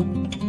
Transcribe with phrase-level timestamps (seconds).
[0.00, 0.39] Música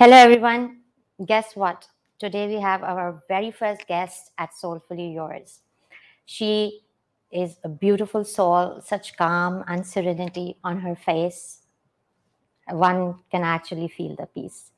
[0.00, 0.78] Hello, everyone.
[1.26, 1.86] Guess what?
[2.18, 5.60] Today we have our very first guest at Soulfully Yours.
[6.24, 6.80] She
[7.30, 11.58] is a beautiful soul, such calm and serenity on her face.
[12.70, 14.70] One can actually feel the peace.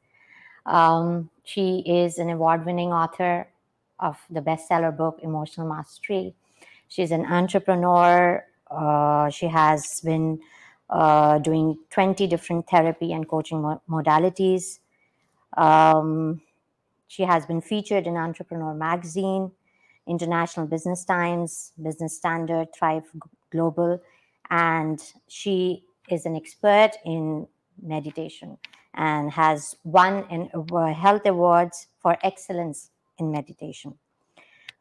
[0.67, 3.47] Um, she is an award winning author
[4.01, 6.35] of the bestseller book, Emotional Mastery.
[6.89, 8.45] She's an entrepreneur.
[8.69, 10.41] Uh, she has been
[10.91, 14.81] uh, doing 20 different therapy and coaching mo- modalities.
[15.57, 16.41] Um,
[17.09, 19.51] she has been featured in Entrepreneur Magazine,
[20.07, 23.05] International Business Times, Business Standard, Thrive
[23.51, 24.01] Global,
[24.51, 27.47] and she is an expert in
[27.83, 28.59] meditation
[28.95, 33.95] and has won an health awards for excellence in meditation.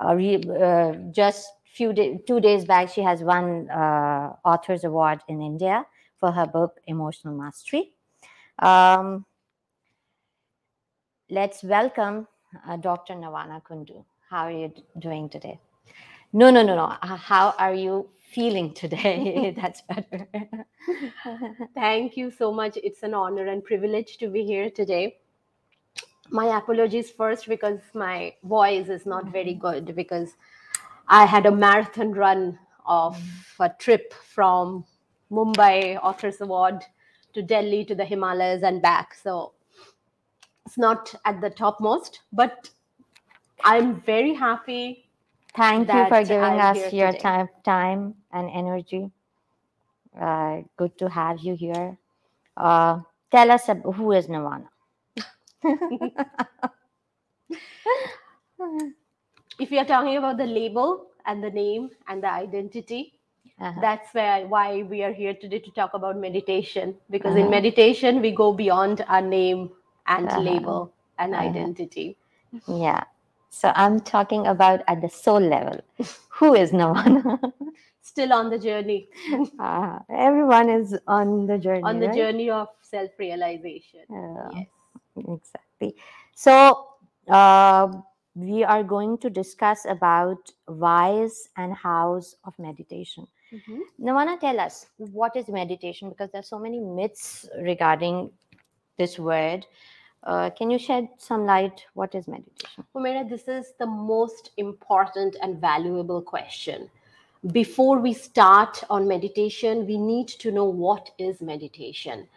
[0.03, 5.21] Uh, re, uh, just few day, two days back, she has won uh, authors award
[5.27, 5.85] in India
[6.17, 7.91] for her book Emotional Mastery.
[8.59, 9.25] Um,
[11.31, 12.27] let's welcome
[12.67, 13.13] uh, Dr.
[13.13, 14.03] Navana Kundu.
[14.29, 15.57] How are you doing today?
[16.33, 16.93] No, no, no, no.
[17.01, 19.53] Uh, how are you feeling today?
[19.61, 20.27] That's better.
[21.73, 22.77] Thank you so much.
[22.83, 25.19] It's an honor and privilege to be here today.
[26.29, 30.33] My apologies first because my voice is not very good because
[31.07, 33.17] I had a marathon run of
[33.57, 34.83] a trip from
[35.31, 36.83] Mumbai Authors Award
[37.33, 39.13] to Delhi to the Himalayas and back.
[39.13, 39.53] So
[40.71, 42.69] it's not at the topmost, but
[43.65, 45.03] I'm very happy.
[45.53, 49.11] Thank you for giving I'm us your time, time and energy.
[50.17, 51.97] Uh, good to have you here.
[52.55, 53.01] Uh,
[53.31, 54.69] tell us who is Navana.
[59.59, 63.19] if we are talking about the label and the name and the identity,
[63.59, 63.77] uh-huh.
[63.81, 66.95] that's where why we are here today to talk about meditation.
[67.09, 67.43] Because uh-huh.
[67.43, 69.71] in meditation, we go beyond our name
[70.11, 70.39] and uh-huh.
[70.41, 71.49] label and uh-huh.
[71.49, 72.17] identity.
[72.67, 73.03] Yeah.
[73.49, 75.79] So I'm talking about at the soul level.
[76.39, 77.53] Who is Navana?
[78.01, 79.09] Still on the journey.
[79.59, 81.83] uh, everyone is on the journey.
[81.83, 82.15] On the right?
[82.15, 84.01] journey of self realization.
[84.09, 84.67] Uh, yes.
[85.17, 85.95] Exactly.
[86.33, 86.87] So
[87.27, 87.87] uh,
[88.35, 93.27] we are going to discuss about whys and hows of meditation.
[93.53, 94.07] Mm-hmm.
[94.07, 98.31] Navana, tell us what is meditation because there's so many myths regarding
[98.97, 99.65] this word.
[100.23, 101.85] Uh, can you shed some light?
[101.93, 102.85] What is meditation?
[102.95, 106.89] Humaira, this is the most important and valuable question.
[107.51, 112.27] Before we start on meditation, we need to know what is meditation.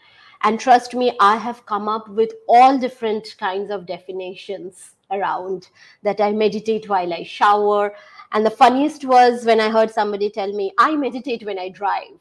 [0.43, 5.69] And trust me, I have come up with all different kinds of definitions around
[6.03, 7.95] that I meditate while I shower.
[8.33, 12.19] And the funniest was when I heard somebody tell me, I meditate when I drive.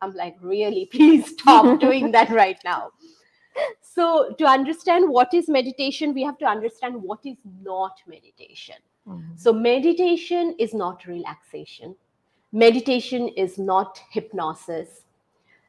[0.00, 0.86] I'm like, really?
[0.86, 2.90] Please stop doing that right now
[3.80, 8.76] so to understand what is meditation we have to understand what is not meditation.
[9.08, 9.36] Mm-hmm.
[9.36, 11.96] so meditation is not relaxation.
[12.52, 15.02] Meditation is not hypnosis.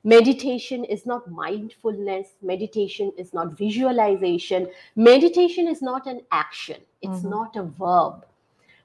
[0.04, 2.28] Meditation is not mindfulness.
[2.42, 4.68] Meditation is not visualization.
[4.98, 6.82] Meditation is not an action.
[7.02, 7.30] It's mm-hmm.
[7.30, 8.26] not a verb.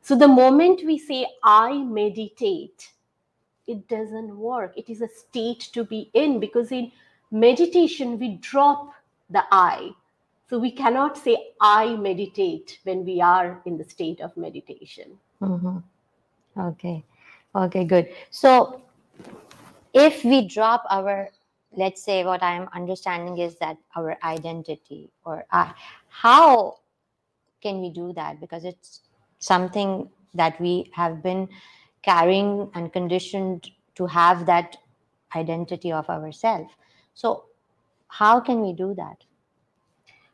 [0.00, 2.92] So the moment we say i meditate
[3.68, 4.72] it doesn't work.
[4.76, 6.90] It is a state to be in because in
[7.30, 8.92] meditation, we drop
[9.30, 9.90] the I.
[10.48, 15.18] So we cannot say I meditate when we are in the state of meditation.
[15.42, 15.78] Mm-hmm.
[16.58, 17.04] Okay.
[17.54, 18.08] Okay, good.
[18.30, 18.82] So
[19.92, 21.28] if we drop our,
[21.76, 25.72] let's say what I'm understanding is that our identity or I,
[26.08, 26.78] how
[27.62, 28.40] can we do that?
[28.40, 29.00] Because it's
[29.38, 31.48] something that we have been
[32.02, 34.76] carrying and conditioned to have that
[35.34, 36.70] identity of ourself
[37.18, 37.46] so,
[38.06, 39.24] how can we do that?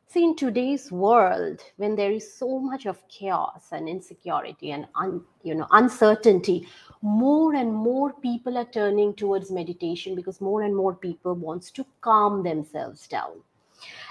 [0.07, 5.23] See, in today's world, when there is so much of chaos and insecurity and un,
[5.43, 6.69] you know uncertainty,
[7.01, 11.87] more and more people are turning towards meditation because more and more people wants to
[12.03, 13.41] calm themselves down.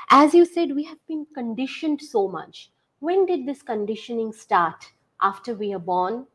[0.09, 2.71] As you said we have been conditioned so much.
[3.01, 4.91] When did this conditioning start?
[5.21, 6.25] After we are born?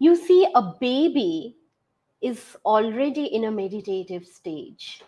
[0.00, 1.54] You see a baby
[2.20, 5.04] is already in a meditative stage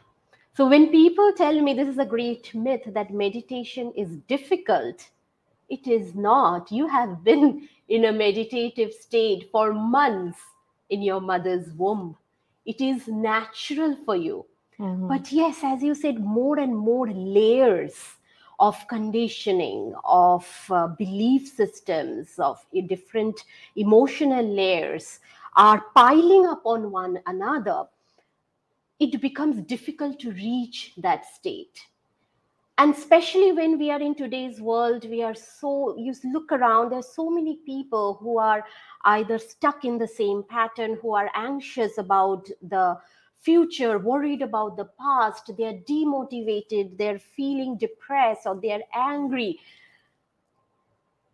[0.56, 5.10] so when people tell me this is a great myth that meditation is difficult
[5.68, 10.38] it is not you have been in a meditative state for months
[10.90, 12.16] in your mother's womb.
[12.66, 14.46] It is natural for you.
[14.78, 15.08] Mhm.
[15.08, 18.16] But yes, as you said, more and more layers
[18.58, 23.44] of conditioning, of uh, belief systems, of uh, different
[23.76, 25.20] emotional layers
[25.56, 27.84] are piling up on one another.
[28.98, 31.80] It becomes difficult to reach that state
[32.78, 37.14] and especially when we are in today's world we are so you look around there's
[37.14, 38.64] so many people who are
[39.04, 42.96] either stuck in the same pattern who are anxious about the
[43.40, 49.58] future worried about the past they're demotivated they're feeling depressed or they're angry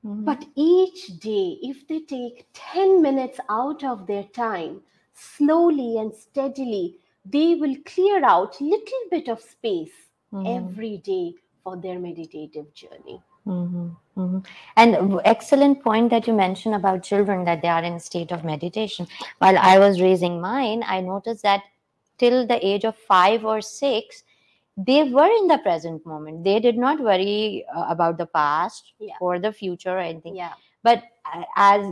[0.04, 0.24] Mhm.
[0.24, 4.82] but each day if they take 10 minutes out of their time
[5.14, 10.46] slowly and steadily they will clear out little bit of space Mhm.
[10.46, 13.20] every day for their meditative journey.
[13.46, 14.46] Mhm, mhm.
[14.76, 19.06] And excellent point that you mentioned about children that they are in state of meditation.
[19.38, 21.62] While I was raising mine, I noticed that
[22.18, 24.24] till the age of five or six,
[24.76, 26.44] they were in the present moment.
[26.44, 29.14] They did not worry uh, about the past Yeah.
[29.20, 30.36] or the future or anything.
[30.36, 30.52] Yeah.
[30.82, 31.02] But
[31.34, 31.84] uh, as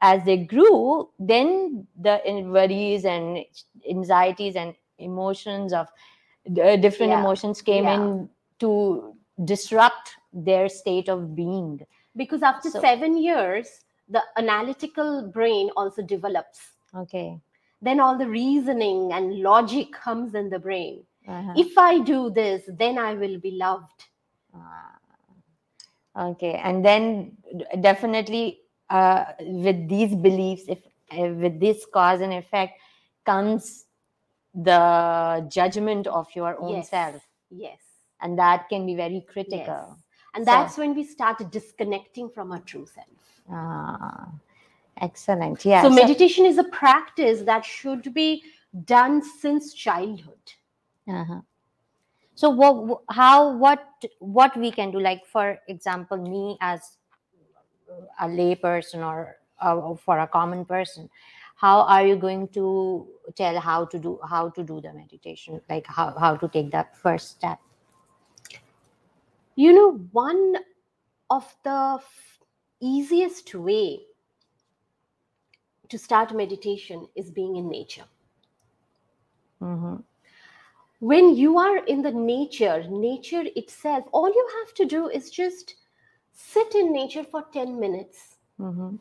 [0.00, 3.44] as they grew, then the worries and
[3.88, 7.20] anxieties and emotions of uh, different Yeah.
[7.20, 7.94] emotions came Yeah.
[7.94, 8.28] in
[8.60, 9.14] to
[9.44, 11.80] disrupt their state of being.
[12.14, 13.68] Because after So- seven years,
[14.08, 16.60] the analytical brain also develops.
[16.94, 17.40] Okay.
[17.82, 21.04] Then all the reasoning and logic comes in the brain.
[21.28, 21.52] Uh-huh.
[21.56, 24.04] If I do this, then I will be loved.
[24.54, 24.96] Ah.
[26.30, 26.54] okay.
[26.54, 27.36] And then
[27.80, 28.60] definitely
[28.90, 30.78] uh, with these beliefs, if
[31.12, 32.80] uh, with this cause and effect
[33.24, 33.86] comes
[34.54, 36.90] the judgment of your own Yes.
[36.90, 37.22] self.
[37.50, 37.78] Yes.
[38.20, 39.86] And that can be very critical.
[39.88, 40.02] Yes.
[40.34, 43.06] And So- that's when we start disconnecting from our true self.
[43.50, 44.28] Ah,
[45.00, 45.64] excellent.
[45.64, 45.82] Yeah.
[45.82, 48.42] so so- meditation is a practice that should be
[48.84, 50.52] done since childhood.
[51.08, 51.40] Uh-huh.
[52.34, 53.86] So what, how, what,
[54.18, 55.00] what we can do?
[55.00, 56.98] Like for example, me as
[58.20, 61.08] a lay person or uh, for a common person,
[61.54, 65.60] how are you going to tell how to do how to do the meditation?
[65.68, 67.58] Like how how to take that first step?
[69.54, 70.56] You know, one
[71.30, 71.98] of the
[72.80, 74.00] easiest way
[75.88, 78.04] to start meditation is being in nature.
[79.60, 80.04] Mhm.
[81.00, 85.74] When you are in the nature, nature itself, all you have to do is just
[86.36, 88.98] sit in nature for 10 minutes Mhm.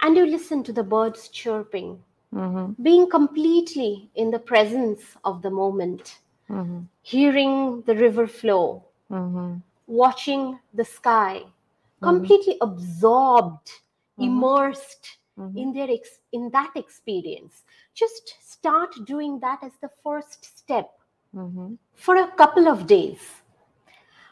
[0.00, 2.02] and you listen to the birds chirping,
[2.32, 2.74] Mhm.
[2.82, 6.18] being completely in the presence of the moment,
[6.48, 6.86] Mhm.
[7.02, 9.62] hearing the river flow, Mhm.
[9.86, 11.44] watching the sky,
[12.00, 13.70] completely absorbed,
[14.18, 14.24] Mhm.
[14.24, 15.18] immersed
[15.54, 17.64] in their ex- in that experience.
[17.94, 20.90] Just start doing that as the first step
[21.94, 23.20] for a couple of days.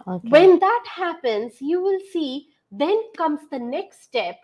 [0.08, 0.28] Okay.
[0.28, 4.36] When that happens, you will see then comes the next step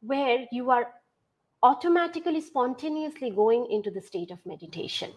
[0.00, 0.88] where you are
[1.62, 5.10] automatically spontaneously going into the state of meditation.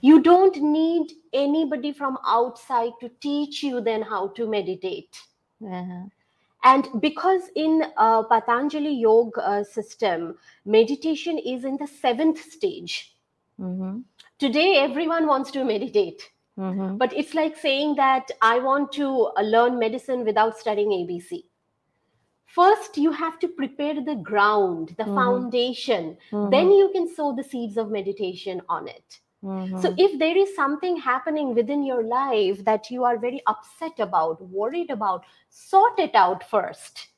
[0.00, 5.16] You don't need anybody from outside to teach you then how to meditate.
[5.64, 6.04] Uh-huh.
[6.64, 13.14] And because in uh, Patanjali Yoga uh, system, meditation is in the seventh stage.
[13.60, 14.04] Mhm.
[14.38, 16.98] Today, everyone wants to meditate, Mhm.
[16.98, 21.50] but it's like saying that I want to uh, learn medicine without studying ABC.
[22.46, 25.14] First, you have to prepare the ground, the Mhm.
[25.14, 26.16] foundation.
[26.30, 26.50] Mhm.
[26.50, 29.20] Then you can sow the seeds of meditation on it.
[29.42, 29.80] Mhm.
[29.80, 34.40] So, if there is something happening within your life that you are very upset about,
[34.40, 37.08] worried about, sort it out first.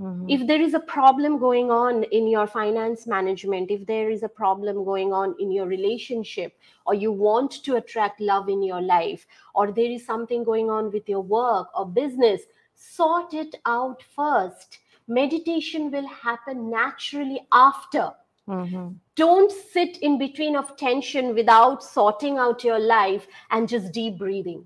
[0.00, 0.26] Mhm.
[0.28, 4.28] If there is a problem going on in your finance management, if there is a
[4.28, 9.26] problem going on in your relationship, or you want to attract love in your life,
[9.54, 12.42] or there is something going on with your work or business,
[12.74, 14.80] sort it out first.
[15.06, 18.12] Meditation will happen naturally after
[18.48, 18.98] Mhm.
[19.14, 24.64] don't sit in between of tension without sorting out your life and just deep breathing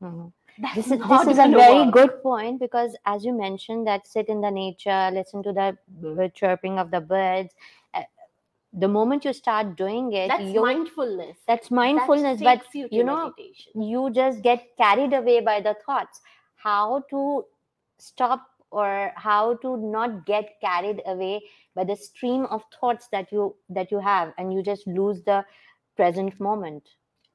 [0.00, 0.32] Mhm.
[0.58, 1.92] That's this is this is a very work.
[1.92, 6.78] good point because as you mentioned that sit in the nature listen to the chirping
[6.78, 7.54] of the birds
[7.94, 8.02] uh,
[8.72, 11.36] the moment you start doing it That's you mindfulness.
[11.46, 13.82] that's That mindfulness but you, you know, meditation.
[13.82, 16.20] you just get carried away by the thoughts
[16.56, 17.44] how to
[17.98, 21.42] stop or how to not get carried away
[21.74, 25.44] by the stream of thoughts that you that you have and you just lose the
[25.96, 26.82] present moment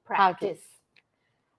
[0.05, 0.59] practice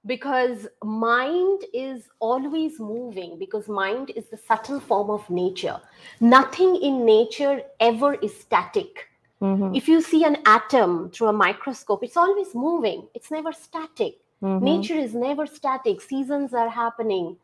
[0.07, 5.81] because mind is always moving because mind is the subtle form of nature.
[6.21, 9.09] Nothing in nature ever is static.
[9.43, 13.09] Mhm, if you see an atom through a microscope it's always moving.
[13.15, 14.19] It's never static.
[14.43, 16.01] Mhm, nature is never static.
[16.01, 17.37] Seasons are happening.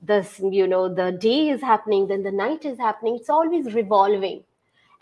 [0.00, 3.16] This you know the day is happening then the night is happening.
[3.16, 4.44] It's always revolving.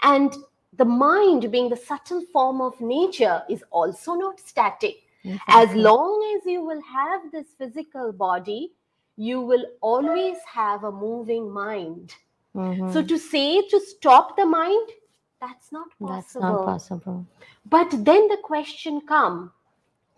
[0.03, 0.35] And
[0.73, 5.03] the mind being the subtle form of nature is also not static
[5.49, 8.73] as long as you will have this physical body
[9.17, 12.15] you will always have a moving mind.
[12.55, 14.89] Mhm, so to say to stop the mind
[15.41, 17.27] that's not possible that's not possible.
[17.67, 19.53] but then the question come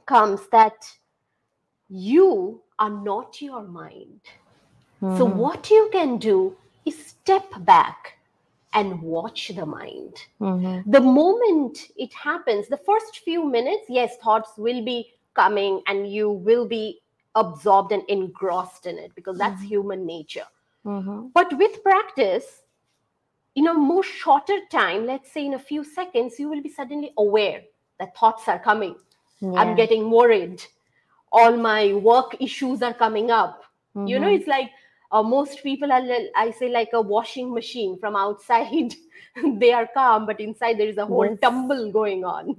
[0.06, 0.90] comes that
[1.88, 4.20] you are not your mind.
[5.08, 8.18] So Mhm, what you can do is step back
[8.74, 10.16] and watch the mind.
[10.40, 16.12] Mhm, the moment it happens the first few minutes yes thoughts will be coming and
[16.12, 17.00] you will be
[17.34, 19.68] absorbed and engrossed in it because that's Mhm.
[19.74, 20.46] human nature.
[20.84, 22.62] Mhm, but with practice
[23.54, 27.12] in a more shorter time let's say in a few seconds you will be suddenly
[27.18, 27.62] aware
[27.98, 28.96] that thoughts are coming.
[29.56, 30.62] I'm getting worried.
[31.32, 33.64] All my work issues are coming up.
[34.04, 34.70] You know mhm, it's like
[35.12, 36.02] uh, most people are
[36.36, 38.94] i say like a washing machine from outside.
[39.60, 41.38] They are calm but inside there is a whole Yes.
[41.42, 42.54] tumble going on.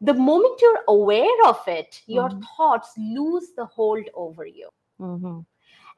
[0.00, 2.48] The moment you're aware of it your Mhm.
[2.56, 4.70] thoughts lose the hold over you.
[5.00, 5.46] Mhm,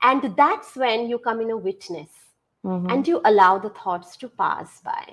[0.03, 2.11] and that's when you come in a witness
[2.65, 5.05] mhm, and you allow the thoughts to pass by.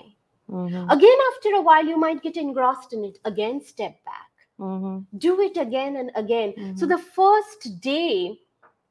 [0.48, 3.18] Mhm, again after a while you might get engrossed in it.
[3.24, 4.30] Again step back.
[4.58, 6.54] Mhm, do it again and again.
[6.74, 6.86] So Mhm.
[6.86, 8.38] the first day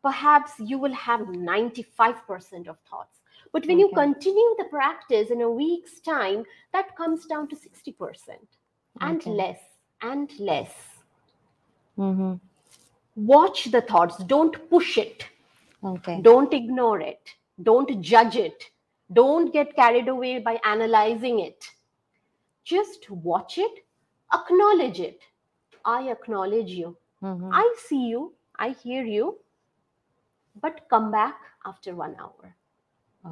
[0.05, 3.21] perhaps you will have 95% of thoughts.
[3.51, 6.43] But when you continue the practice in a week's time
[6.73, 8.47] that comes down to 60%
[9.01, 9.31] and Okay.
[9.39, 9.61] less
[10.01, 10.75] and less.
[11.97, 12.39] Mhm,
[13.15, 14.17] watch the thoughts.
[14.33, 15.25] Don't push it.
[15.83, 16.21] Okay.
[16.21, 17.33] Don't ignore it.
[17.69, 18.65] Don't judge it.
[19.13, 21.71] Don't get carried away by analyzing it.
[22.63, 23.81] Just watch it.
[24.33, 25.21] Acknowledge it.
[25.85, 26.97] I acknowledge you.
[27.23, 28.33] Mhm, I see you,
[28.67, 29.39] I hear you,
[30.61, 31.35] but come back
[31.65, 32.55] after one hour.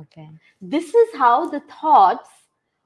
[0.01, 0.29] okay
[0.61, 2.29] This is how the thoughts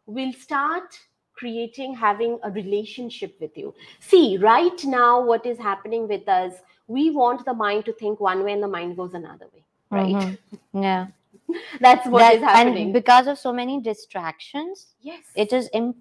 [0.05, 0.97] will start
[1.33, 3.73] creating, having a relationship with you.
[3.99, 6.53] See, right now, what is happening with us,
[6.87, 10.15] we want the mind to think one way and the mind goes another way, right?
[10.15, 10.37] mhm,
[10.73, 11.07] yeah
[11.79, 12.83] That's what is That- happening.
[12.85, 15.23] and because of so many distractions yes.
[15.35, 15.95] it is Im-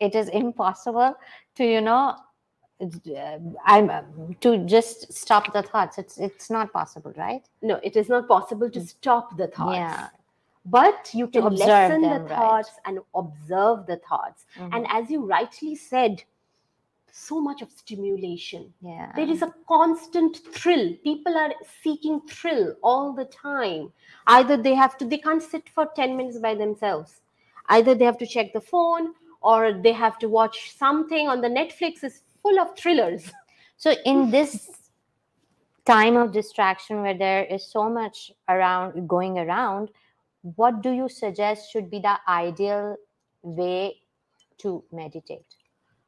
[0.00, 1.14] it is impossible
[1.56, 2.16] to you know
[3.66, 4.02] i'm uh,
[4.40, 8.70] to just stop the thoughts it's it's not possible right no, it is not possible
[8.70, 9.76] to stop the thoughts.
[9.78, 10.08] yeah
[10.64, 12.28] But you can lessen them, the right.
[12.28, 14.46] thoughts and observe the thoughts.
[14.56, 16.22] Mhm, And as you rightly said,
[17.10, 18.72] so much of stimulation.
[18.80, 20.84] yeah There is a constant thrill.
[21.08, 23.92] People are seeking thrill all the time.
[24.26, 27.20] Either they have to, they can't sit for 10 minutes by themselves.
[27.68, 31.48] Either they have to check the phone or they have to watch something on the
[31.48, 33.30] Netflix is full of thrillers.
[33.76, 34.70] so in this
[35.84, 39.88] time of distraction where there is so much around going around
[40.56, 42.96] what do you suggest should be the ideal
[43.42, 43.96] way
[44.58, 45.56] to meditate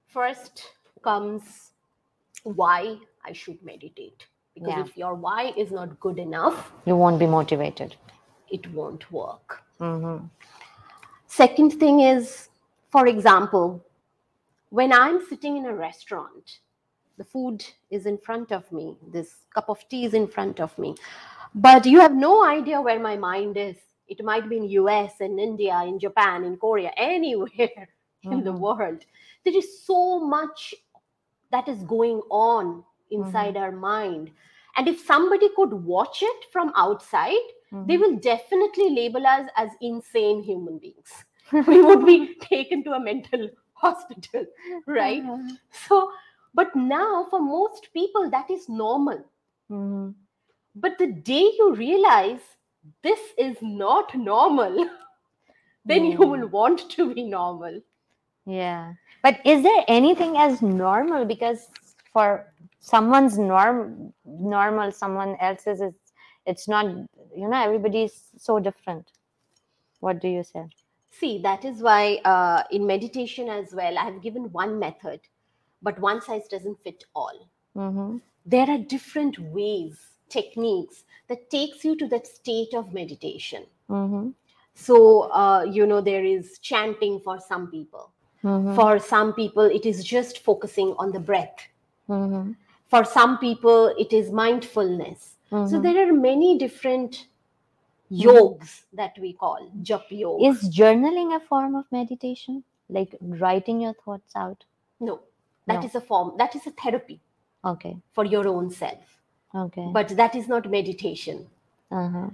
[0.09, 0.63] First
[1.03, 1.73] comes
[2.45, 4.27] why I should meditate.
[4.55, 4.83] Because Yeah.
[4.83, 7.97] if your why is not good enough, you won't be motivated
[8.51, 9.63] it won't work.
[9.79, 10.19] hmm
[11.27, 12.49] Second thing is,
[12.91, 13.85] for example,
[14.75, 16.59] when I'm sitting in a restaurant,
[17.17, 20.77] the food is in front of me, this cup of tea is in front of
[20.79, 20.97] me,
[21.55, 23.77] but you have no idea where my mind is.
[24.09, 27.71] It might be in US, in India, in Japan, in Korea, anywhere
[28.25, 28.59] in the Mhm.
[28.59, 29.05] world.
[29.45, 30.75] There is so much
[31.53, 34.33] that is going on inside our mind.
[34.77, 37.47] And if somebody could watch it from outside,
[37.87, 41.13] they will definitely label us as insane human beings.
[41.69, 43.51] we would be taken to a mental
[43.85, 44.47] hospital,
[44.87, 45.23] right?
[45.23, 45.59] Mhm.
[45.87, 46.01] So,
[46.61, 49.25] but now for most people, that is normal.
[49.71, 50.15] Mhm.
[50.85, 52.45] But the day you realize
[53.03, 54.79] this is not normal,
[55.93, 57.81] then you will want to be normal.
[58.47, 58.95] Yeah.
[59.23, 61.25] But is there anything as normal?
[61.25, 61.69] Because
[62.13, 62.29] for
[62.81, 65.95] someone's norm normal, someone else's is
[66.47, 69.11] it's not, you know, everybody's so different.
[70.01, 70.65] What do you say?
[71.19, 75.21] See, that is why uh, in meditation as well, I have given one method,
[75.83, 77.49] but one size doesn't fit all.
[77.77, 78.19] Mm-hmm.
[78.47, 83.65] There are different ways, techniques that takes you to that state of meditation.
[83.89, 84.31] Mm-hmm.
[84.75, 88.11] So, uh, you know, there is chanting for some people.
[88.43, 88.75] Mm-hmm.
[88.75, 91.57] For some people, it is just focusing on the breath.
[92.09, 92.53] Mm-hmm.
[92.89, 95.37] For some people, it is mindfulness.
[95.51, 95.83] So Mhm.
[95.83, 97.29] there are many different
[98.11, 100.45] yogs that we call jap yoga.
[100.47, 102.63] Is journaling a form of meditation?
[102.89, 104.65] Like writing your thoughts out?
[105.01, 105.21] no,
[105.67, 105.87] that No.
[105.87, 106.35] is a form.
[106.39, 107.21] That is a therapy
[107.65, 107.97] Okay.
[108.13, 109.21] for your own self.
[109.55, 109.89] Okay.
[109.93, 111.47] But that is not meditation.
[111.91, 112.29] uh-huh.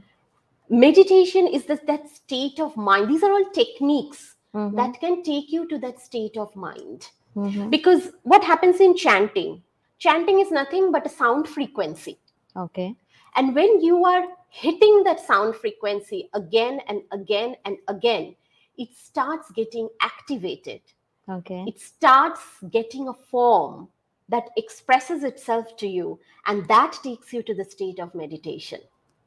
[0.68, 3.08] Meditation is the, that state of mind.
[3.10, 4.76] These are all techniques Mhm.
[4.76, 7.08] that can take you to that state of mind.
[7.36, 7.70] Mhm.
[7.70, 9.62] Because what happens in chanting?
[9.98, 12.18] Chanting is nothing but a sound frequency.
[12.56, 12.94] Okay.
[13.36, 18.34] And when you are hitting that sound frequency again and again and again,
[18.76, 20.80] it starts getting activated.
[21.28, 21.64] Okay.
[21.66, 23.88] It starts getting a form
[24.28, 28.80] that expresses itself to you, and that takes you to the state of meditation.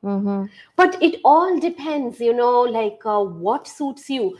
[0.04, 0.46] Mm-hmm.
[0.76, 4.38] But it all depends, you know, like uh, what suits you.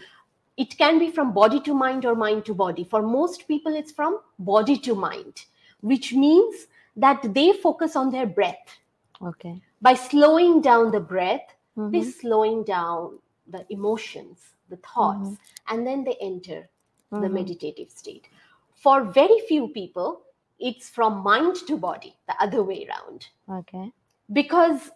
[0.58, 2.84] It can be from body to mind or mind to body.
[2.90, 5.46] For most people, it's from body to mind,
[5.82, 8.78] which means that they focus on their breath
[9.24, 9.62] Okay.
[9.82, 12.14] by slowing down the breath they're Mhm.
[12.22, 15.38] slowing down the emotions the thoughts
[15.70, 16.70] and then they enter
[17.12, 17.34] the Mhm.
[17.40, 18.28] meditative state
[18.76, 20.22] for very few people
[20.60, 23.28] it's from mind to body the other way around
[23.60, 23.92] Okay.
[24.32, 24.92] because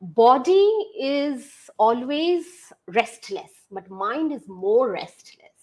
[0.00, 0.66] body
[0.98, 5.58] is always restless but mind is more restless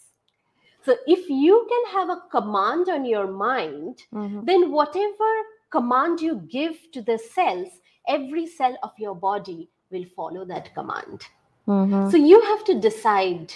[0.86, 4.46] so if you can have a command on your mind Mhm.
[4.46, 5.32] then whatever
[5.70, 11.22] command you give to the cells, every cell of your body will follow that command.
[11.68, 12.12] Mhm.
[12.12, 13.54] So you have to decide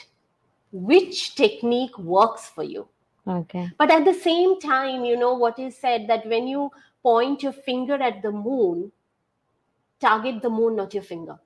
[0.71, 2.87] which technique works for you.
[3.27, 3.69] Okay.
[3.77, 6.71] But at the same time, you know what is said that when you
[7.03, 8.91] point your finger at the moon,
[9.99, 11.39] target the moon, not your finger.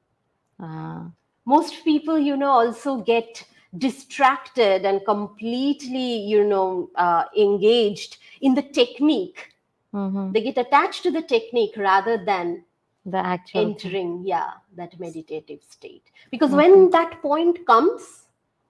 [0.60, 1.12] Ah.
[1.46, 3.44] Most people, you know, also get
[3.78, 9.54] distracted and completely, you know, uh, engaged in the technique
[9.94, 10.34] Mhm.
[10.34, 12.66] they get attached to the technique rather than
[13.06, 13.62] The actual.
[13.66, 13.74] thing.
[13.74, 18.28] entering yeah that meditative state because when that point comes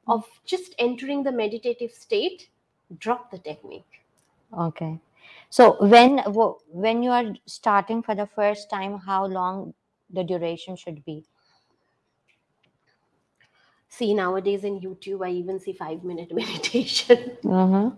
[0.08, 2.50] of just entering the meditative state
[3.00, 4.04] drop the technique
[4.58, 5.00] Okay.
[5.50, 6.20] So when
[6.68, 9.74] when you are starting for the first time, how long
[10.10, 11.24] the duration should be?
[13.96, 17.90] see nowadays in youtube i even see 5 minute meditation Mm-hmm.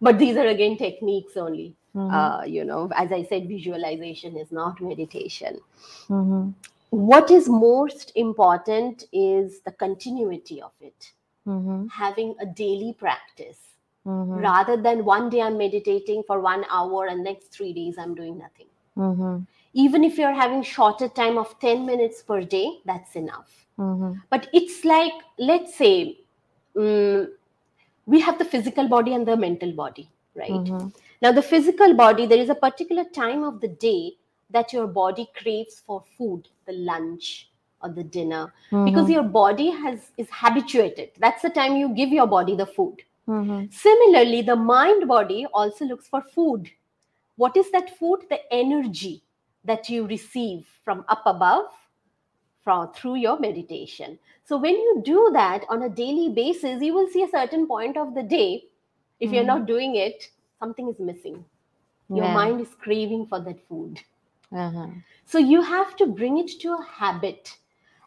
[0.00, 2.10] but these are again techniques only Mhm.
[2.18, 5.60] uh, you know as i said visualization is not meditation
[6.08, 6.50] Mm-hmm.
[6.90, 11.12] what is most important is the continuity of it
[11.46, 11.86] Mm-hmm.
[11.88, 13.60] having a daily practice
[14.06, 14.38] Mm-hmm.
[14.44, 18.36] rather than one day I'm meditating for one hour and next three days I'm doing
[18.36, 18.66] nothing.
[18.98, 19.44] Mm-hmm.
[19.72, 23.66] Even if you're having shorter time of 10 minutes per day, that's enough.
[23.78, 24.12] Mm-hmm.
[24.28, 26.18] But it's like, let's say,
[26.76, 27.28] mm,
[28.06, 30.50] we have the physical body and the mental body, right?
[31.22, 34.16] Now, the physical body, there is a particular time of the day
[34.50, 37.50] that your body craves for food, the lunch
[37.82, 38.52] or the dinner,
[38.84, 39.12] because Mhm.
[39.12, 41.10] your body has is habituated.
[41.18, 43.02] That's the time you give your body the food.
[43.28, 43.72] Mhm.
[43.72, 46.70] Similarly, the mind body also looks for food.
[47.36, 48.26] What is that food?
[48.28, 49.22] The energy
[49.64, 51.66] that you receive from up above
[52.62, 54.18] from through your meditation.
[54.44, 57.96] So when you do that on a daily basis, you will see a certain point
[57.96, 58.64] of the day.
[59.20, 59.54] If you're Mhm.
[59.54, 60.30] not doing it,
[60.64, 61.44] something is missing.
[62.08, 62.34] Your Yeah.
[62.40, 64.00] mind is craving for that food.
[64.64, 64.86] Uh-huh.
[65.32, 67.52] So you have to bring it to a habit.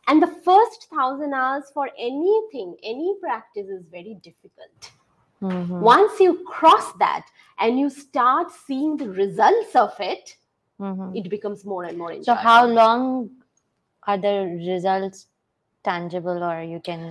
[0.09, 4.91] And the first thousand hours for anything, any practice is very difficult.
[5.41, 5.81] Mhm.
[5.87, 7.25] Once you cross that
[7.65, 10.35] and you start seeing the results of it,
[10.79, 11.15] Mhm.
[11.19, 13.03] it becomes more and more So how long
[14.03, 14.35] are the
[14.69, 15.27] results
[15.83, 17.03] tangible or you can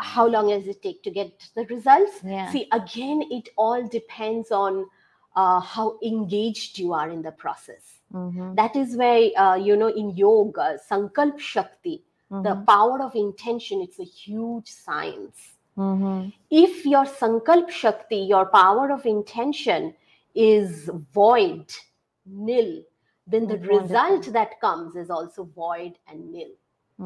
[0.00, 2.22] How long does it take to get the results?
[2.24, 2.50] yeah.
[2.50, 4.86] See, again, it all depends on
[5.36, 8.00] uh, how engaged you are in the process.
[8.12, 8.56] Mhm.
[8.56, 12.66] That is why, uh, you know, in yoga, Sankalp Shakti, the Mhm.
[12.66, 15.54] power of intention, it's a huge science.
[15.76, 16.32] Mhm.
[16.50, 19.94] if your sankalp shakti, your power of intention
[20.34, 21.66] is void,
[22.26, 22.82] nil,
[23.26, 23.78] then the Wonderful.
[23.80, 26.48] result that comes is also void and nil.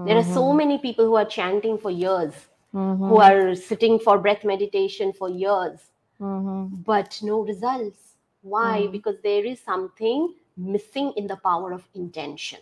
[0.04, 0.56] There are so Mhm.
[0.56, 2.34] many people who are chanting for years,
[2.74, 3.08] Mhm.
[3.08, 6.84] who are sitting for breath meditation for years, Mhm.
[6.84, 8.16] but no results.
[8.42, 8.82] Why?
[8.82, 8.92] Mhm.
[8.92, 12.60] Because there is something missing in the power of intention.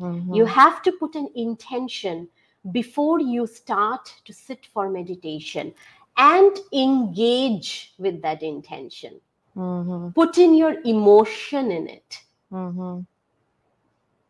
[0.00, 0.34] Mhm.
[0.34, 2.28] You have to put an intention
[2.72, 5.74] before you start to sit for meditation
[6.16, 9.20] and engage with that intention.
[9.56, 10.10] Mm-hmm.
[10.10, 12.20] Put in your emotion in it.
[12.52, 13.00] Mm-hmm.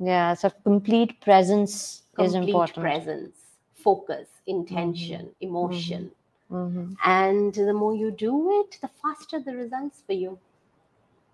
[0.04, 2.82] Yeah, so complete presence is important.
[2.82, 3.43] presence,
[3.84, 6.10] focus, intention, emotion.
[6.50, 6.96] Mhm.
[7.04, 10.38] And the more you do it, the faster the results for you.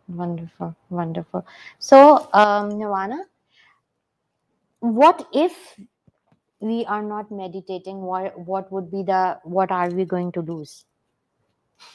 [0.09, 1.45] Wonderful, wonderful.
[1.79, 3.21] So, um, Navana,
[4.81, 5.79] what if
[6.61, 8.01] we are not meditating?
[8.03, 10.85] What what would be the what are we going to lose?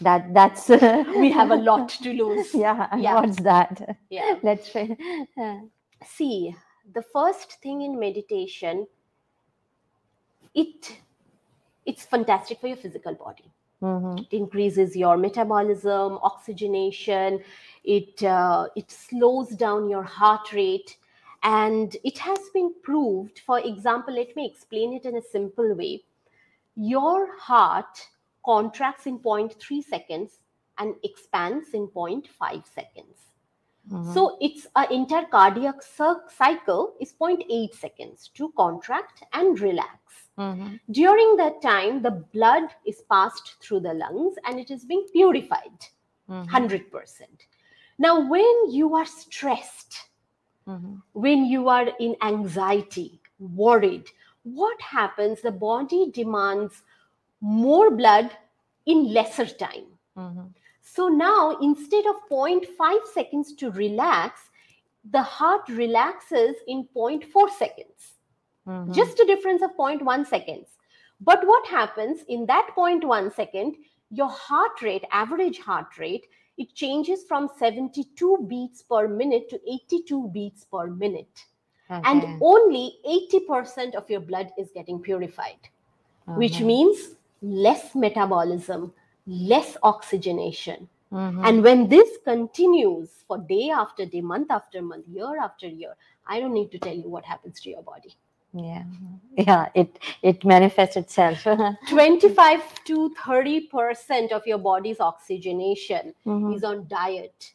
[0.01, 0.69] That that's
[1.23, 2.53] We have a lot to lose.
[2.53, 3.15] Yeah, Yeah.
[3.21, 3.97] what's that?
[4.09, 4.39] Yeah.
[4.43, 4.97] Let's try.
[6.05, 6.55] See,
[6.93, 8.87] the first thing in meditation,
[10.55, 11.01] it
[11.85, 13.51] it's fantastic for your physical body.
[13.81, 17.43] mhm, It increases your metabolism, oxygenation.
[17.83, 20.97] It uh, it slows down your heart rate,
[21.43, 23.39] and it has been proved.
[23.39, 26.03] For example, let me explain it in a simple way.
[26.75, 27.99] Your heart
[28.45, 30.39] contracts in 0.3 seconds
[30.77, 33.31] and expands in 0.5 seconds.
[33.91, 40.24] mhm, So its uh, entire cardiac cycle is 0.8 seconds to contract and relax.
[40.37, 45.05] Mhm, During that time, the blood is passed through the lungs and it is being
[45.11, 45.79] purified
[46.29, 47.47] mhm, 100%.
[47.97, 49.95] Now, when you are stressed,
[50.67, 54.09] mhm, when you are in anxiety, worried,
[54.43, 55.41] what happens?
[55.41, 56.83] The body demands
[57.41, 58.31] more blood
[58.85, 59.87] in lesser time.
[60.17, 64.49] mhm, So now instead of 0.5 seconds to relax,
[65.09, 68.14] the heart relaxes in 0.4 seconds.
[68.65, 70.67] Mhm, Just a difference of 0.1 seconds.
[71.21, 73.75] But what happens in that 0.1 second,
[74.11, 80.29] your heart rate, average heart rate, it changes from 72 beats per minute to 82
[80.29, 81.45] beats per minute.
[81.89, 85.59] okay, And only 80% of your blood is getting purified
[86.35, 88.93] which mhm, means less metabolism,
[89.27, 90.89] less oxygenation.
[91.11, 91.43] mhm.
[91.43, 95.95] And when this continues for day after day, month after month, year after year,
[96.27, 98.15] I don't need to tell you what happens to your body.
[98.55, 98.83] Yeah,
[99.37, 101.45] yeah, it it manifests itself.
[101.89, 107.53] 25 to 30% of your body's oxygenation Mhm, is on diet.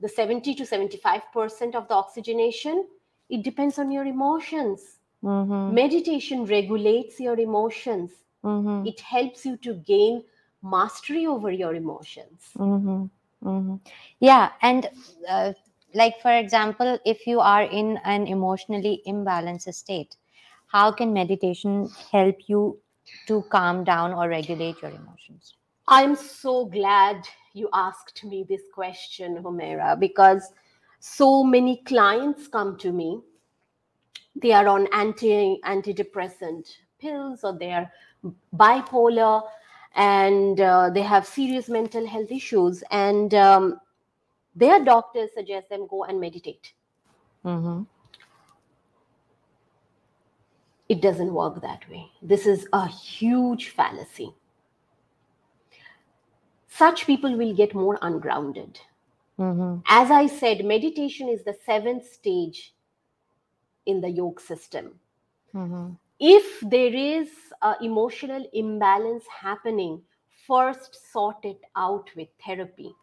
[0.00, 2.86] The 70 to 75% of the oxygenation,
[3.30, 4.98] it depends on your emotions.
[5.24, 8.12] mhm, Meditation regulates your emotions.
[8.44, 8.86] mhm.
[8.86, 10.24] It helps you to gain
[10.62, 12.50] mastery over your emotions.
[12.58, 13.04] Mm-hmm.
[13.48, 13.76] Mm-hmm.
[14.20, 14.88] Yeah, and
[15.28, 15.52] uh,
[15.94, 20.16] like for example, if you are in an emotionally imbalanced state,
[20.66, 22.78] how can meditation help you
[23.26, 25.54] to calm down or regulate your emotions?
[25.88, 30.52] I'm so glad you asked me this question, Humaira, because
[31.00, 33.20] so many clients come to me.
[34.36, 36.68] They are on anti antidepressant
[37.00, 37.90] pills or they are
[38.54, 39.42] bipolar
[39.96, 43.80] and uh, they have serious mental health issues and um,
[44.54, 46.72] their doctors suggest them go and meditate.
[47.44, 47.82] Mm-hmm.
[50.88, 52.10] It doesn't work that way.
[52.20, 54.34] This is a huge fallacy.
[56.68, 58.80] Such people will get more ungrounded.
[59.38, 59.80] Mm-hmm.
[59.86, 62.74] As I said, meditation is the seventh stage
[63.86, 64.98] in the yoga system.
[65.54, 65.90] Mm-hmm.
[66.18, 67.28] If there is
[67.80, 70.02] emotional imbalance happening,
[70.46, 72.94] first sort it out with therapy.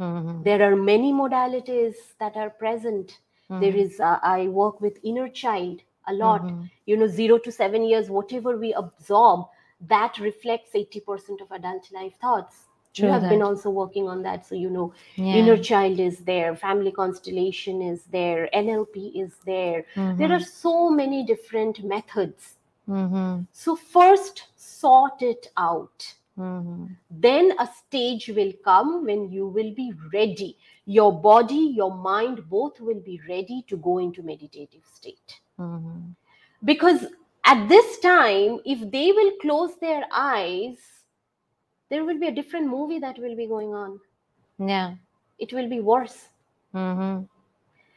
[0.00, 0.42] Mm-hmm.
[0.42, 3.18] There are many modalities that are present.
[3.50, 6.42] There is, uh, I work with inner child a lot.
[6.42, 6.70] Mhm.
[6.86, 9.46] You know, zero to seven years, whatever we absorb,
[9.88, 12.66] that reflects 80% of adult life thoughts.
[12.92, 14.46] True you have been also working on that.
[14.46, 15.36] So, you know, Yeah.
[15.36, 19.84] inner child is there, family constellation is there, NLP is there.
[20.16, 22.56] There are so many different methods.
[22.88, 23.42] Mm-hmm.
[23.52, 26.14] So, first sort it out.
[26.40, 26.86] Mm-hmm.
[27.10, 30.56] Then a stage will come when you will be ready.
[30.86, 35.40] Your body, your mind, both will be ready to go into meditative state.
[35.58, 36.12] Mm-hmm.
[36.64, 37.06] Because
[37.44, 40.78] at this time, if they will close their eyes,
[41.90, 44.00] there will be a different movie that will be going on.
[44.58, 44.94] Yeah.
[45.38, 46.28] It will be worse.
[46.74, 47.24] Mm-hmm.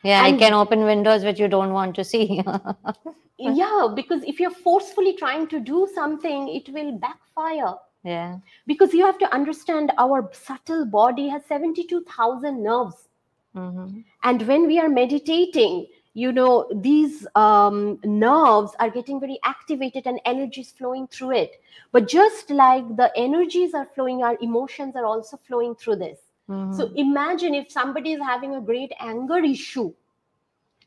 [0.04, 2.44] Yeah, And- it can open windows which you don't want to see.
[3.40, 7.76] yeah, because if you're forcefully trying to do something, it will backfire.
[8.04, 8.38] Yeah.
[8.68, 13.08] Because you have to understand our subtle body has 72,000 nerves.
[13.56, 14.00] Mm-hmm.
[14.24, 20.20] And when we are meditating, you know, these um, nerves are getting very activated and
[20.26, 21.62] energy is flowing through it.
[21.92, 26.20] But just like the energies are flowing, our emotions are also flowing through this.
[26.50, 26.74] Mm-hmm.
[26.74, 29.94] So imagine if somebody is having a great anger issue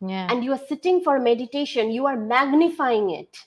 [0.00, 0.29] yeah.
[0.31, 3.38] and you are sitting for meditation, you are magnifying it.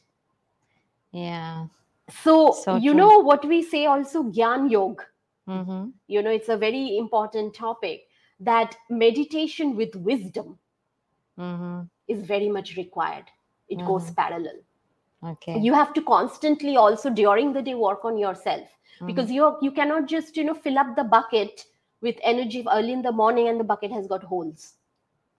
[1.12, 1.68] Yeah.
[2.10, 5.04] So, So you know what we say also Gyan Yoga.
[5.48, 5.90] Mm-hmm.
[6.08, 8.08] You know, it's a very important topic
[8.40, 10.58] that meditation with wisdom
[11.40, 11.82] Mm-hmm.
[12.08, 13.26] is very much required.
[13.70, 14.16] It goes Mhm.
[14.16, 14.58] parallel.
[15.24, 15.60] Okay.
[15.60, 18.68] You have to constantly also during the day work on yourself
[19.06, 21.66] because you you cannot just you know fill up the bucket
[22.02, 24.74] with energy early in the morning and the bucket has got holes.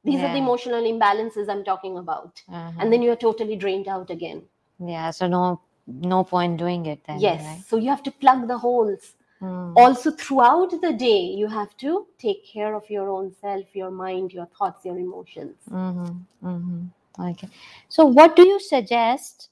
[0.04, 2.42] These are the emotional imbalances I'm talking about,
[2.78, 4.42] and then you are totally drained out again.
[4.78, 5.10] yeah.
[5.10, 5.60] So no,
[5.92, 7.20] no point doing it then.
[7.20, 7.64] yes, Right?
[7.68, 9.14] so you have to plug the holes.
[9.42, 9.76] Mm.
[9.76, 14.32] Also, throughout the day, you have to take care of your own self, your mind,
[14.32, 15.56] your thoughts, your emotions.
[15.70, 16.48] Mm-hmm.
[16.48, 17.24] Mm-hmm.
[17.30, 17.48] Okay.
[17.88, 19.48] So, what do you suggest?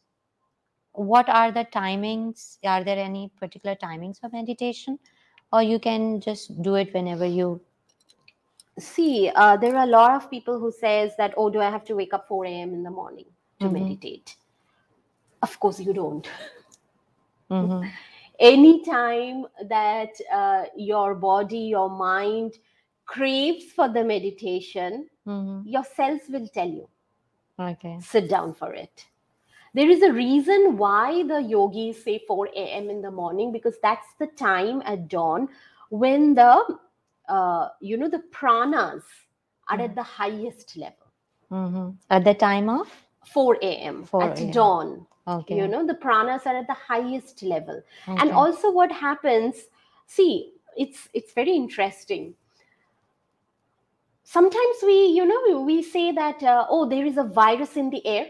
[0.92, 2.58] What are the timings?
[2.64, 4.98] Are there any particular timings for meditation,
[5.52, 7.60] or you can just do it whenever you?
[8.78, 11.84] See, uh, there are a lot of people who says that, oh, do I have
[11.86, 12.74] to wake up 4 a.m.
[12.74, 13.26] in the morning
[13.60, 13.72] to Mhm.
[13.72, 14.37] meditate?
[15.42, 16.28] Of course, you don't.
[17.50, 17.88] Mm-hmm.
[18.40, 22.54] Anytime that uh, your body, your mind
[23.06, 25.68] craves for the meditation, Mm-hmm.
[25.68, 26.88] your cells will tell you,
[27.60, 27.98] Okay.
[28.00, 29.06] sit down for it.
[29.74, 32.90] There is a reason why the yogis say 4 a.m.
[32.90, 35.48] in the morning because that's the time at dawn
[35.90, 36.78] when the,
[37.28, 39.02] uh, you know, the pranas
[39.68, 39.94] are at Mhm.
[39.94, 41.06] the highest level.
[41.52, 41.90] Mm-hmm.
[42.10, 42.88] At the time of?
[43.26, 44.04] 4 a.m.
[44.06, 45.06] 4 at dawn.
[45.28, 45.56] Okay.
[45.56, 47.82] You know, the pranas are at the highest level.
[48.06, 49.56] And also what happens,
[50.06, 52.34] see, it's it's very interesting.
[54.24, 58.06] Sometimes we, you know, we say that, uh, oh, there is a virus in the
[58.06, 58.26] air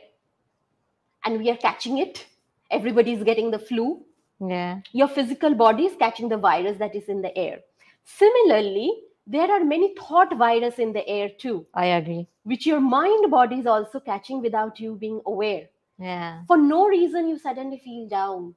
[1.25, 2.27] and we are catching it.
[2.71, 4.05] Everybody's getting the flu.
[4.41, 4.81] Yeah.
[4.93, 7.61] Your physical body is catching the virus that is in the air.
[8.05, 8.93] Similarly,
[9.27, 12.29] there are many thought virus in the air too, I agree.
[12.45, 15.69] which your mind body is also catching without you being aware.
[15.99, 16.43] Yeah.
[16.47, 18.55] For no reason, you suddenly feel down.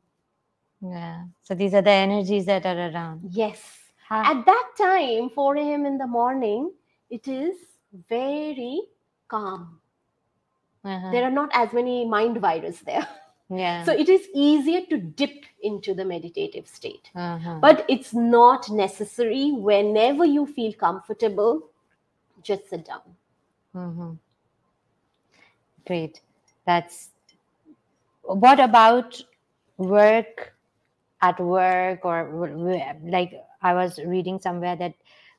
[0.82, 1.26] Yeah.
[1.44, 3.22] So these are the energies that are around.
[3.32, 3.62] Yes.
[4.08, 5.86] Ha- At that time, 4 a.m.
[5.86, 6.72] in the morning,
[7.10, 7.56] it is
[8.10, 8.82] very
[9.28, 9.80] calm.
[10.84, 11.12] uh-huh.
[11.12, 13.08] There are not as many mind virus there.
[13.50, 13.84] yeah.
[13.84, 17.10] So it is easier to dip into the meditative state.
[17.16, 17.60] uh-huh.
[17.62, 19.52] But it's not necessary.
[19.52, 21.70] Whenever you feel comfortable,
[22.44, 23.02] just sit down.
[23.76, 24.14] Mm-hmm.
[25.86, 26.22] Great.
[26.66, 27.10] That's
[28.36, 29.22] what about
[29.78, 30.54] work
[31.22, 32.50] at work or
[33.04, 34.94] like I was reading somewhere that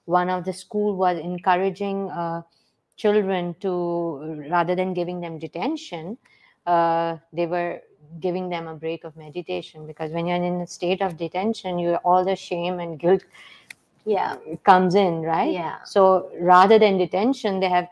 [0.05, 2.43] one of the school was encouraging uh,
[2.97, 6.19] children to rather than giving them detention,
[6.67, 7.81] uh, they were
[8.21, 11.95] giving them a break of meditation because when you're in a state of detention, you
[12.05, 13.23] all the shame and guilt
[14.05, 14.37] Yeah.
[14.65, 15.53] comes in, right?
[15.53, 15.83] Yeah.
[15.85, 17.89] So rather than detention, they have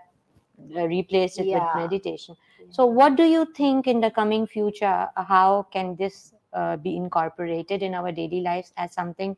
[0.68, 1.64] replaced it Yeah.
[1.76, 2.36] with meditation.
[2.70, 5.08] So, what do you think in the coming future?
[5.16, 9.36] uh, How can this uh, be incorporated in our daily lives as something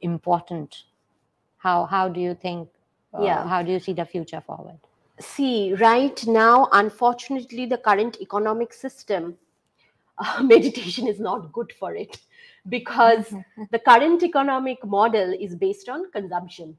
[0.00, 0.84] important?
[1.58, 2.68] How how do you think?
[3.14, 3.48] Uh, Yeah.
[3.48, 4.78] How do you see the future forward?
[5.20, 9.36] See, right now, unfortunately, the current economic system,
[10.18, 12.18] uh, meditation is not good for it
[12.68, 13.32] because
[13.70, 16.76] the current economic model is based on consumption.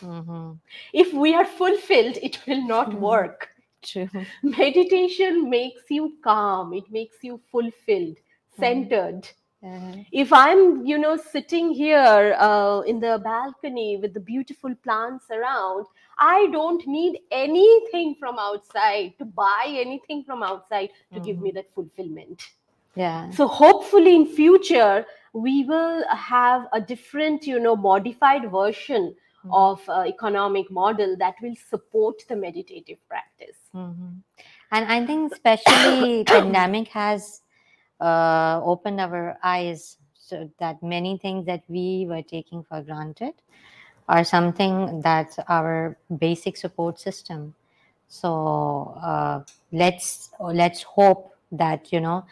[0.00, 0.58] Mhm.
[0.92, 3.00] If we are fulfilled, it will not Mhm.
[3.00, 3.48] work.
[3.82, 4.08] True.
[4.42, 8.16] Meditation makes you calm, it makes you fulfilled,
[8.50, 9.28] centered.
[9.62, 15.30] Uh, If I'm, you know, sitting here uh, in the balcony with the beautiful plants
[15.30, 15.86] around,
[16.18, 21.72] I don't need anything from outside to buy anything from outside to give me that
[21.74, 22.42] fulfillment.
[22.94, 23.30] yeah.
[23.30, 29.52] So hopefully in future we will have a different, you know, modified version Mhm.
[29.52, 33.58] of uh, economic model that will support the meditative practice.
[33.74, 34.22] Mhm.
[34.70, 37.42] And I think especially pandemic has
[38.00, 43.34] uh, opened our eyes so that many things that we were taking for granted
[44.08, 47.54] are something that's our basic support system.
[48.08, 52.24] So uh, let's let's hope that you know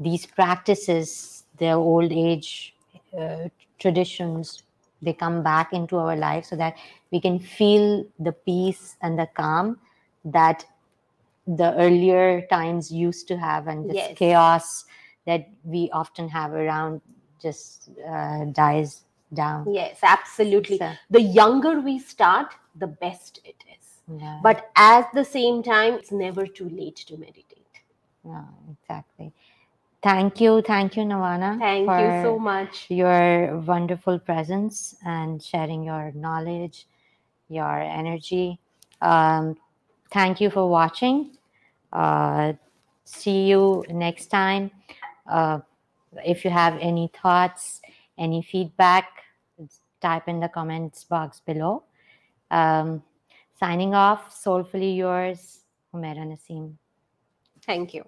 [0.00, 2.74] these practices, their old age
[3.18, 3.48] uh,
[3.78, 4.63] traditions,
[5.04, 6.76] they come back into our life so that
[7.12, 9.78] we can feel the peace and the calm
[10.24, 10.64] that
[11.46, 14.16] the earlier times used to have and this Yes.
[14.16, 14.84] chaos
[15.26, 17.00] that we often have around
[17.40, 19.68] just uh, dies down.
[19.72, 20.78] Yes, absolutely.
[20.78, 24.00] So, The younger we start, the best it is.
[24.18, 27.60] yeah, But at the same time, it's never too late to meditate.
[28.24, 29.32] no, exactly.
[30.04, 31.58] Thank you, thank you, Navana.
[31.58, 32.86] Thank you so much.
[32.90, 36.86] your wonderful presence and sharing your knowledge,
[37.48, 38.60] your energy.
[39.00, 39.56] Um,
[40.12, 41.38] thank you for watching.
[41.90, 42.52] Uh,
[43.06, 44.70] see you next time.
[45.26, 45.60] Uh,
[46.22, 47.80] if you have any thoughts,
[48.18, 49.08] any feedback,
[50.02, 51.82] type in the comments box below.
[52.50, 53.02] Um,
[53.58, 55.60] signing off, soulfully yours,
[55.94, 56.74] Humaira Naseem.
[57.64, 58.04] Thank you.